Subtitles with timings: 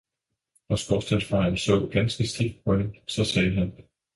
[0.69, 3.73] Og skorstensfejeren så ganske stift på hende og så sagde han.